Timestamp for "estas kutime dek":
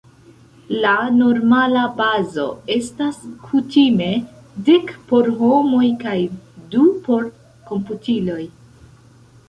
2.77-4.93